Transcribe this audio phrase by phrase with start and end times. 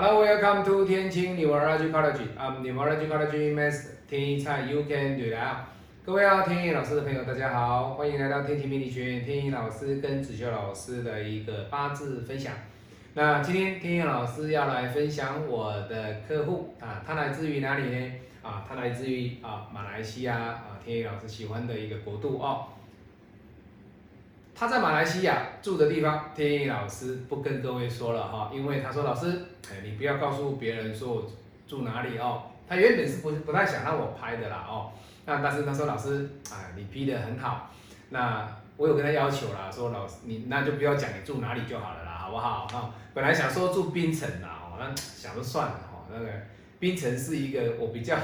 [0.00, 2.20] Hello, welcome to 天晴 Numerology College.
[2.38, 5.56] I'm Numerology College Master 天一菜 You Can Do that.
[6.06, 12.52] 各位要天一老师的朋友，大家好，欢迎来到天晴命理学院天一老师跟子修老师的一个八字分享。
[13.14, 18.12] 那今天天一老师要来分享我的客户啊，他来自于哪里呢？
[18.40, 22.66] 啊，他来自于啊马来西亚啊，天一老师喜欢的一个国度哦。
[24.58, 29.40] 他在马来西亚住的地方，天意老师不跟各位说了哈，因为他说老师，
[29.70, 31.30] 哎，你不要告诉别人说我
[31.68, 32.42] 住哪里哦。
[32.68, 34.90] 他原本是不不太想让我拍的啦哦，
[35.26, 37.70] 那但是他说老师，哎，你 P 的很好，
[38.10, 42.66] 那我有跟他要求啦，说老师你那就不要讲你住哪里就好了啦，好不好？
[42.66, 46.26] 哈，本来想说住槟城啦，哦，那想说算了哈，那个
[46.80, 48.16] 槟城是一个我比较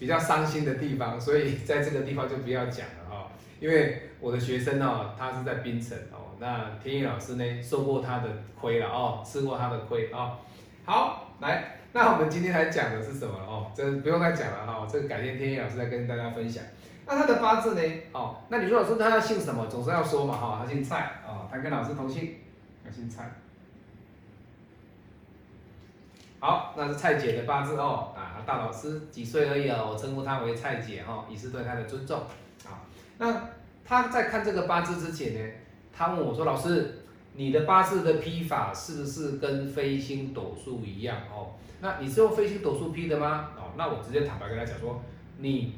[0.00, 3.03] 比较伤心的地方，所以在这个地方就不要讲了。
[3.64, 8.28] 因为我的学生哦，他是在槟城哦，那天意老师呢，受过他的
[8.60, 10.36] 亏了哦，吃过他的亏哦。
[10.84, 13.72] 好，来，那我们今天来讲的是什么哦？
[13.74, 16.62] 这不用再讲了哈，这个改天天意老师再跟大家分享。
[17.06, 17.80] 那他的八字呢？
[18.12, 19.66] 哦，那你说老师他姓什么？
[19.66, 22.34] 总是要说嘛哈，他姓蔡哦，他跟老师同姓，
[22.84, 23.32] 他姓蔡。
[26.38, 32.20] 好，那是蔡姐的八字哦，啊，大老师几岁而已哦，我称呼他为蔡姐哈，以示对他的尊重。
[33.18, 33.50] 那
[33.84, 35.52] 他在看这个八字之前呢，
[35.92, 37.02] 他问我说：“老师，
[37.34, 41.16] 你的八字的批法是不是跟飞星斗数一样？
[41.30, 43.50] 哦，那你是用飞星斗数批的吗？
[43.56, 45.02] 哦，那我直接坦白跟他讲说，
[45.38, 45.74] 你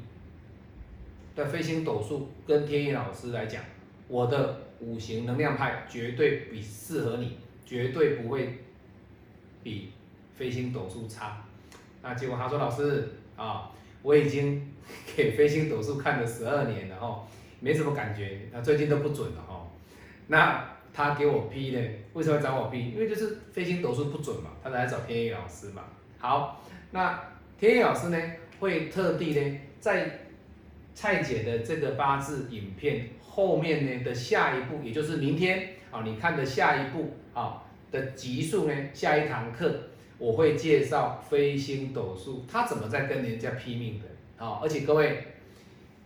[1.35, 3.63] 的飞星斗数跟天意老师来讲，
[4.07, 8.63] 我的五行能量派绝对比适合你，绝对不会
[9.63, 9.91] 比
[10.33, 11.43] 飞星斗数差。
[12.01, 13.71] 那结果他说：老师啊。”
[14.03, 14.65] 我已经
[15.15, 17.23] 给飞星斗数看了十二年了哦，
[17.59, 19.67] 没什么感觉，他最近都不准了哦。
[20.27, 20.63] 那
[20.93, 21.81] 他给我批呢？
[22.13, 22.91] 为什么找我批？
[22.91, 25.83] 因为就是飞星斗数不准嘛，他来找天意老师嘛。
[26.17, 27.19] 好，那
[27.59, 28.17] 天意老师呢，
[28.59, 30.19] 会特地呢，在
[30.93, 39.79] 蔡姐的这个八字影片后面呢的下一步，也就是明天啊，你看的下一步啊的集数呢，下一堂课。
[40.19, 44.05] 我会介绍飞星斗数，他怎么在跟人家拼命的
[44.37, 44.59] 啊！
[44.61, 45.25] 而且各位，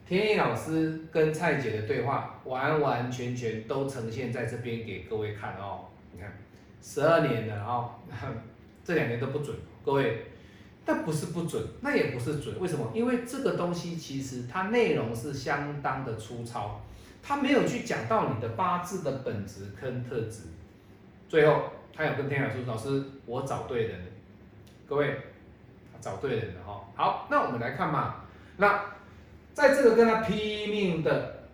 [0.07, 5.85] 天意老师跟蔡姐的对话，完完全全都呈现在这边给各位看哦。
[6.13, 6.37] 你看，
[6.81, 7.91] 十二年了哦，
[8.83, 9.55] 这两年都不准，
[9.85, 10.25] 各位，
[10.85, 12.91] 但不是不准，那也不是准，为什么？
[12.93, 16.81] 因为这个东西其实它内容是相当的粗糙，
[17.21, 20.43] 它没有去讲到你的八字的本质跟特质，
[21.29, 21.63] 最后。
[21.93, 23.99] 他有跟天海说：“老师，我找对人，
[24.87, 25.13] 各位，
[25.99, 26.87] 找对人了哈。
[26.95, 28.20] 好，那我们来看嘛。
[28.61, 28.85] 那
[29.53, 31.47] 在这个跟他拼命的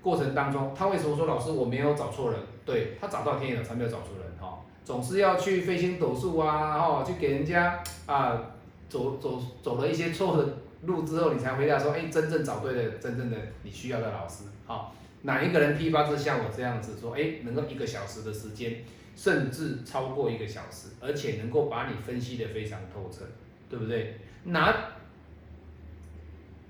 [0.00, 2.40] 过程当中，他为什么说老师我没有找错人？
[2.64, 4.60] 对他找到天眼了，才没有找错人哈。
[4.84, 8.40] 总是要去飞星斗数啊，然哦，去给人家啊
[8.88, 14.44] 走走走了一些错的路之后，你才回答说，哎，真正找对了，真正的你需要的老师。
[14.66, 18.76] 好，哪一个人批发是像我这样子说，哎，能够一个小时的时间？”
[19.16, 23.24] 甚至超过一个小时，而且能够把你分析的非常透彻，
[23.70, 24.20] 对不对？
[24.44, 24.70] 拿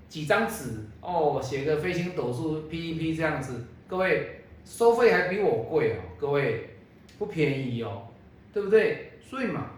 [0.09, 6.75] 几张纸哦，写个飞行斗数 P E P 这样子，各位收费还比我贵哦，各位
[7.17, 8.07] 不便宜哦，
[8.53, 9.13] 对不对？
[9.21, 9.71] 所以嘛，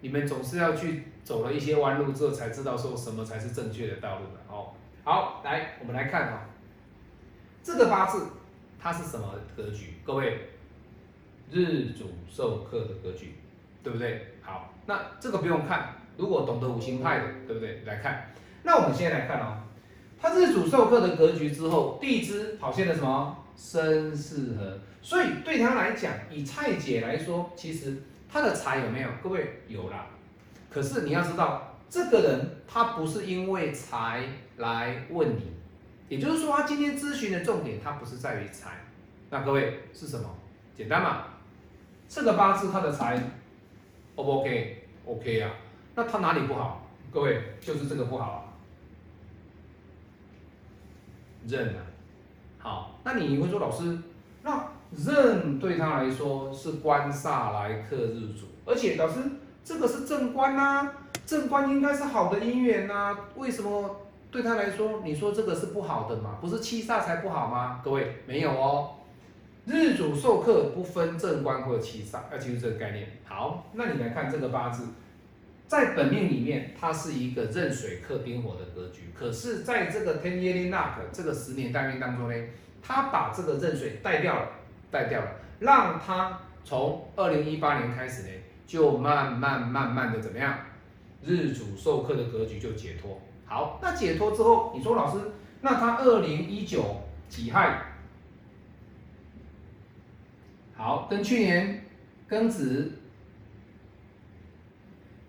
[0.00, 4.72] 你们总是要去走了一些弯路之后，才知道说什么才是正确的道路的哦。
[5.04, 6.46] 好，来我们来看哈，
[7.62, 8.26] 这个八字
[8.78, 9.94] 它是什么格局？
[10.04, 10.46] 各位。
[11.52, 13.34] 日主受克的格局，
[13.82, 14.24] 对不对？
[14.40, 17.82] 好，那这个不用看，如果懂得五行派的，对不对？
[17.84, 19.56] 来看，那我们现在来看哦，
[20.20, 23.36] 他日主授课的格局之后，地支跑现了什么？
[23.56, 29.08] 生四合，所以对他来讲，以蔡姐来说，其实他的财有没有？
[29.22, 30.06] 各位有啦，
[30.70, 34.24] 可是你要知道，这个人他不是因为财
[34.56, 35.52] 来问你，
[36.08, 38.82] 也就是说，他今天咨询的重点，他不是在于财，
[39.28, 40.28] 那各位是什么？
[40.76, 41.24] 简单嘛。
[42.08, 43.22] 这个八字他的财
[44.16, 45.50] ，O 不 OK？OK 啊，
[45.94, 46.79] 那他哪里不好？
[47.12, 48.44] 各位就是这个不好啊，
[51.46, 51.82] 刃啊，
[52.58, 53.98] 好，那你会说老师，
[54.42, 54.64] 那
[54.96, 59.18] 认对他来说是官煞来克日主，而且老师
[59.64, 60.92] 这个是正官呐，
[61.26, 63.96] 正官应该是好的姻缘呐，为什么
[64.30, 66.38] 对他来说你说这个是不好的嘛？
[66.40, 67.80] 不是七煞才不好吗？
[67.84, 68.90] 各位没有哦。
[69.66, 73.06] 日主受克不分正官或七煞，要记住这个概念。
[73.24, 74.84] 好，那你来看这个八字，
[75.70, 79.12] 在本命里面，它是一个壬水克丁火的格局。
[79.14, 82.34] 可是，在这个 Ten Year Luck 这个十年代运当中呢，
[82.82, 84.48] 它把这个壬水带掉了，
[84.90, 85.30] 带掉了，
[85.60, 88.28] 让它从二零一八年开始呢，
[88.66, 90.58] 就慢慢慢慢的怎么样？
[91.22, 93.22] 日主受克的格局就解脱。
[93.46, 95.20] 好，那解脱之后，你说老师，
[95.60, 97.80] 那他二零一九己亥，
[100.74, 101.84] 好，跟去年
[102.28, 102.90] 庚子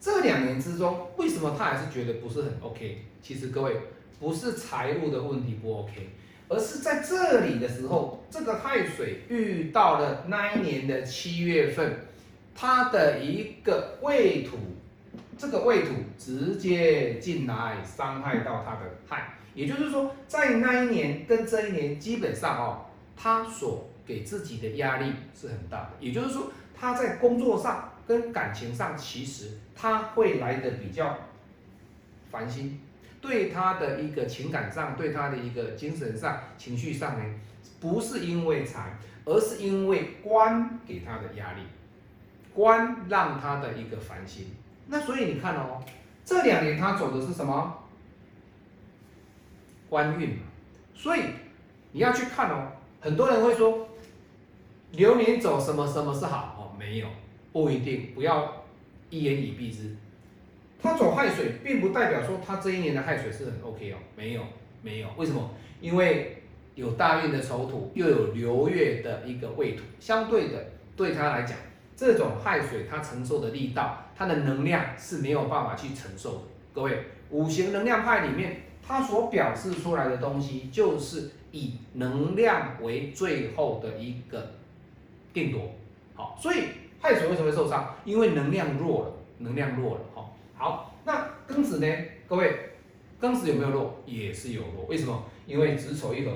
[0.01, 3.05] 这两年之中，为什么他还是觉得不是很 OK？
[3.21, 3.77] 其实各位
[4.19, 6.09] 不是财务的问题不 OK，
[6.49, 11.99] 而是在这里的时候，这个亥水遇到了那一年的七月份，
[12.55, 14.57] 他的一个未土。
[15.37, 22.85] 这个未土直接进来伤害到他的亥，也就是说，在那一年跟这一年基本上哦，
[23.17, 25.89] 他所给自己的压力是很大的。
[25.99, 31.17] 也就是说，他在工作上跟感情上，其实他会来的比较
[32.29, 32.81] 烦心，
[33.21, 37.23] 对他的一个情感上，对他的一个精神上、情绪上呢，
[37.79, 41.61] 不是因为财，而是因为官给他的压力，
[42.53, 44.47] 官让他的一个烦心。
[44.87, 45.81] 那所以你看哦，
[46.25, 47.85] 这两年他走的是什么
[49.87, 50.43] 官运嘛？
[50.93, 51.21] 所以
[51.93, 52.73] 你要去看哦。
[52.99, 53.87] 很多人会说
[54.91, 56.75] 流年走什么什么是好哦？
[56.77, 57.07] 没有，
[57.51, 58.63] 不一定，不要
[59.09, 59.95] 一言以蔽之。
[60.81, 63.97] 他走亥水，并不代表说他这一年的亥水是很 OK 哦。
[64.15, 64.41] 没有，
[64.81, 65.51] 没有，为什么？
[65.79, 66.43] 因为
[66.75, 71.57] 有大运的丑土，又有流月的一个未土，相对的对他来讲。
[71.93, 76.41] 这种亥水，他承受的力道，它的能量是没有办法去承受的。
[76.73, 76.97] 各位，
[77.29, 84.53] 五行能量派里面，它所表示出来的东西，就是以能量为最后的一个
[85.31, 85.75] 定夺。
[86.15, 86.63] 好，所以
[87.01, 87.95] 亥水为什么会受伤？
[88.05, 90.01] 因为能量弱了，能量弱了。
[90.13, 91.87] 好，好，那庚子呢？
[92.27, 92.73] 各位，
[93.19, 93.99] 庚子有没有弱？
[94.05, 94.85] 也是有弱。
[94.87, 95.23] 为什么？
[95.47, 96.31] 因为子丑一合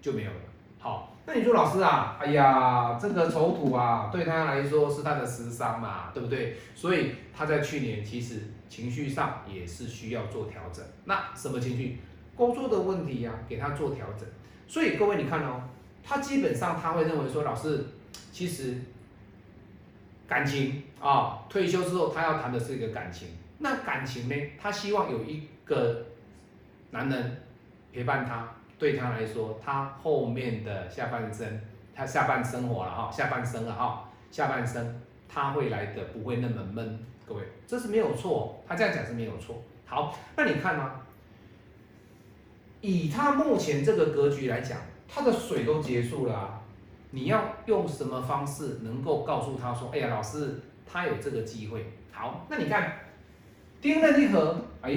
[0.00, 0.36] 就没有了。
[0.78, 1.10] 好。
[1.26, 6.54] 那你说老师啊，哎呀，这个丑土啊，对他来说是他的食伤嘛，对不对？
[6.74, 10.84] 所以他在去年其实情绪上也是需要做调整。
[11.06, 11.98] 那什么情绪？
[12.36, 14.28] 工作的问题呀，给他做调整。
[14.68, 15.62] 所以各位你看哦，
[16.02, 17.86] 他基本上他会认为说，老师
[18.34, 18.74] 其实
[20.26, 23.28] 感情啊，退休之后他要谈的是一个感情。
[23.58, 26.04] 那感情呢，他希望有一个
[26.90, 27.42] 男人
[27.92, 28.48] 陪伴他。
[28.76, 31.60] 对他来说，他后面的下半生，
[31.94, 39.62] 他下半生活了哈，下半生了哈，下半生他会来的不会那么闷，各位，这是没有错，他这样讲是没有错。
[39.86, 40.90] 好，那你看呢？
[42.80, 46.60] 以他目前这个格局来讲，他的水都结束了，
[47.14, 51.86] 你要用什么方式能够告诉他说，哎呀，老师，他有这个机会。
[52.10, 52.98] 好，那你看，
[53.80, 54.92] 丁壬一合，哎，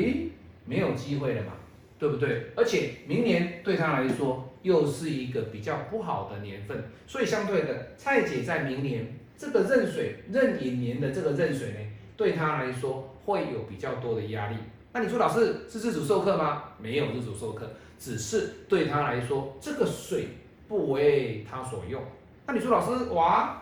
[0.66, 1.54] 没有机会了嘛。
[2.00, 2.52] 对不对？
[2.56, 11.80] 而且明年对他来说又是一个比较不好的年份，所以相对的，蔡姐在明年这个壬水壬寅年的这个壬水呢，
[12.16, 14.58] 对他来说会有比较多的压力。
[14.94, 16.66] 那你说老师是自主授课吗？
[16.80, 17.68] 没有自主授课，
[17.98, 20.28] 只是对他来说这个水
[20.68, 22.02] 不为他所用。
[22.46, 23.62] 那你说老师哇，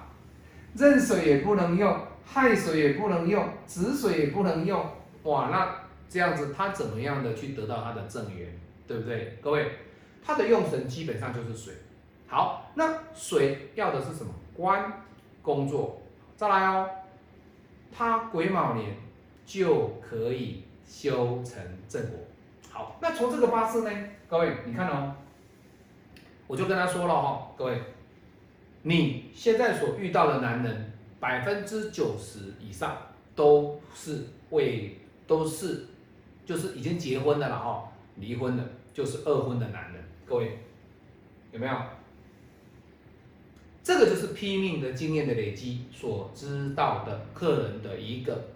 [0.75, 4.85] 壬水也不能用，亥水也不能用，子水也不能用，
[5.23, 5.85] 哇那。
[6.07, 8.47] 这样子，他怎么样的去得到他的正缘，
[8.87, 9.37] 对不对？
[9.41, 9.71] 各位，
[10.23, 11.73] 他的用神基本上就是水。
[12.27, 14.31] 好，那水要的是什么？
[14.55, 15.03] 官
[15.41, 15.99] 工作。
[16.37, 16.87] 再来哦，
[17.91, 18.95] 他癸卯年
[19.45, 22.19] 就可以修成正果。
[22.71, 23.91] 好，那从这个八字呢，
[24.29, 25.15] 各位你看哦，
[26.47, 27.81] 我就跟他说了哈，各位，
[28.83, 32.97] 你现在所遇到的男人，百分之九十以上
[33.35, 34.97] 都是为
[35.27, 35.87] 都是。
[36.45, 40.59] 就是已经结婚的了哈，离婚的，就是二婚的男人，各位
[41.51, 41.75] 有没有？
[43.81, 48.49] 这个就是拼命的经验的累积所知道的客人的一个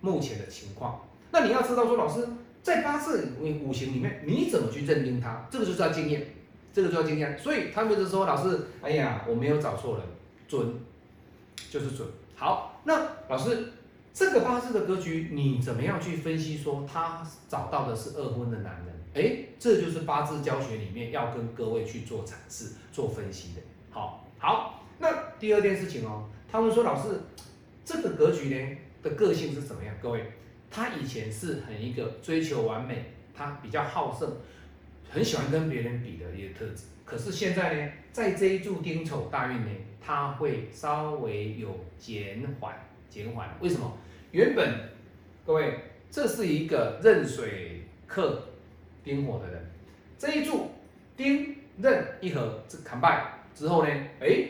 [0.00, 1.00] 目前的情况。
[1.30, 2.26] 那你要知道说，老师
[2.60, 5.46] 在八字五五行里面，你怎么去认定它？
[5.48, 6.26] 这个就是要经验，
[6.72, 7.38] 这个就要经验。
[7.38, 10.06] 所以他们就说，老师，哎呀，我没有找错人，
[10.48, 10.80] 准
[11.70, 12.08] 就是准。
[12.36, 13.72] 好，那老师。
[14.12, 16.58] 这个八字的格局，你怎么样去分析？
[16.58, 23.60] 说他找到的是二婚的男人，哎，这就是八字教学里面要跟各位去做阐释、做分析的。
[23.88, 25.08] 好，好，那
[25.38, 27.20] 第二件事情哦，他们说老师，
[27.84, 29.94] 这个格局呢的个性是怎么样？
[30.02, 30.32] 各位，
[30.68, 34.28] 他以前是很一个追求完美，他比较好胜，
[35.10, 36.84] 很喜欢跟别人比的一个特质。
[37.04, 42.74] 可是现在呢，在这一柱丁丑大运呢，它会稍微有减缓。
[43.08, 43.98] 减缓，为什么？
[44.30, 44.88] 原本
[45.44, 45.80] 各位，
[46.12, 48.40] 这是一个壬水克
[49.02, 49.68] 丁火的人，
[50.16, 50.70] 这一柱
[51.16, 53.90] 丁壬一合，这砍败之后呢，
[54.20, 54.46] 哎，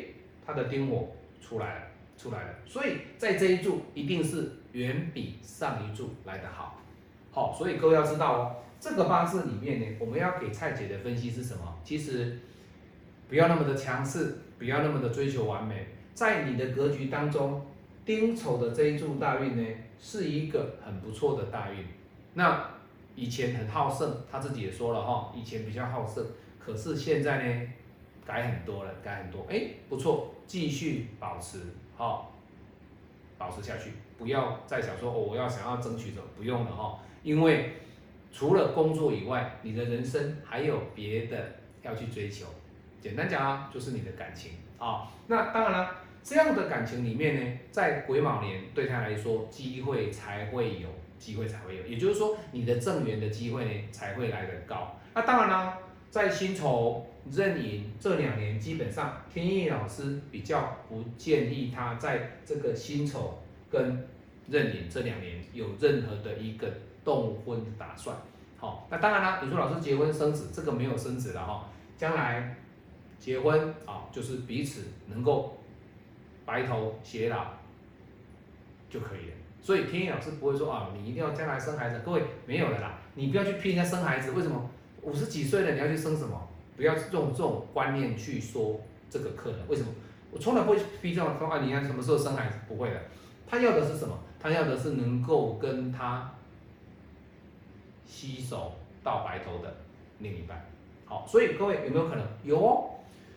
[0.46, 1.08] 他的丁火
[1.40, 1.80] 出来了，
[2.18, 2.54] 出来了。
[2.66, 6.82] 所以在这一柱一定是远比上一柱来得好。
[7.32, 11.78] 好，所以各位要知道哦，这个八字里面呢，我们要给蔡姐的分析是什么？
[11.84, 12.38] 其实
[13.28, 17.64] 不要那么的强势，不要那么的追求完美，在你的格局当中，
[18.06, 21.84] 丁丑的这一柱大运呢，是一个很不错的大运。
[22.32, 22.70] 那
[23.14, 26.24] 以前很好胜，他自己也说了哈，以前比较好胜，
[26.58, 27.68] 可是现在呢，
[28.24, 31.58] 改很多了，改很多，哎，不错，继续保持
[31.96, 32.32] 好，
[33.36, 37.74] 保持下去，不要再想说哦，我要想要争取什么，不用了哈，因为
[38.32, 42.46] 除了工作以外，你的人生还有别的要去追求，
[43.00, 50.88] 简单讲啊，就是你的感情啊，那当然了，这样的感情里面呢，在癸卯年对他来说，机会才会有。
[51.20, 54.98] 机会才会有，也就是说，你的正缘的机会呢才会来得高。
[55.12, 63.38] 那当然啦，在辛丑壬寅这两年，基本上天意老师比较不建议他在这个薪酬
[63.70, 64.08] 跟
[64.48, 66.66] 壬寅这两年有任何的一个
[67.04, 68.16] 动婚的打算。
[68.58, 72.56] 好，那当然啦，你说老师结婚生子，这个没有生子了哈，将来
[73.18, 75.56] 结婚啊，就是彼此能够
[76.44, 77.46] 白头偕老
[78.88, 79.36] 就可以了。
[79.62, 82.00] 所以天意老师不会说啊，你一定要将来生孩子。
[82.04, 84.32] 各位没有的啦，你不要去逼人家生孩子。
[84.32, 84.70] 为什么
[85.02, 86.48] 五十几岁了你要去生什么？
[86.76, 88.80] 不要用这种观念去说
[89.10, 89.60] 这个客人。
[89.68, 89.88] 为什么？
[90.30, 92.56] 我从来不会逼这种说啊，你看什么时候生孩子？
[92.68, 93.00] 不会的。
[93.46, 94.18] 他要的是什么？
[94.38, 96.32] 他要的是能够跟他
[98.10, 98.72] 携手
[99.04, 99.72] 到白头的
[100.18, 100.66] 另一半。
[101.06, 102.26] 好，所以各位有没有可能？
[102.42, 102.90] 有哦，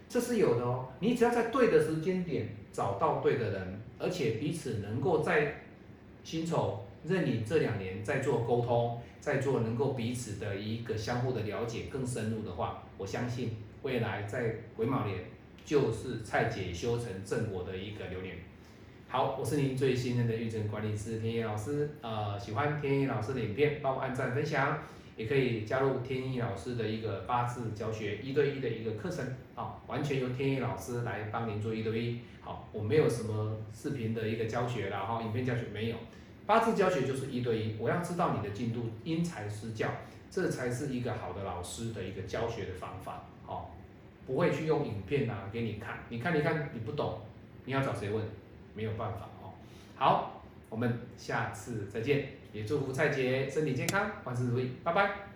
[0.10, 0.88] 这是有的哦。
[1.00, 5.60] 你只要在对的时间点找到对的人，而且彼此能够在。
[6.26, 15.26] 辛丑任你这两年在做沟通，在做能够彼此的一个相互的了解更深入的话，我相信未来在癸卯年
[15.66, 18.38] 就是蔡姐修成正果的一个流年。
[19.14, 24.80] 好，我是您最信任的运程管理师天意老师，呃，喜欢天意老师的影片，帮我按赞分享，
[25.16, 32.22] 也可以加入天意老师的一个八字教学一对一的一个课程，啊，完全由天意老师来帮您做一对一。
[32.42, 35.96] 好，我没有什么视频的一个教学然后影片教学没有，
[36.48, 39.90] 八字教学就是一对一，我要知道你的进度，因材施教，
[40.32, 43.24] 这才是一个好的老师的一个教学的方法。
[43.46, 43.76] 好，
[44.26, 47.22] 不会去用影片啊给你看，你看你看你不懂，
[47.66, 48.26] 你要找谁问？
[48.76, 49.54] 没有办法哦。
[49.96, 55.33] 好，我们下次再见，也祝福蔡杰身体健康，万事如意，拜拜。